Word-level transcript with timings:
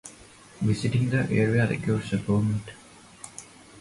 Visiting 0.63 1.11
the 1.11 1.29
area 1.29 1.67
requires 1.67 2.11
a 2.13 2.17
permit. 2.17 2.73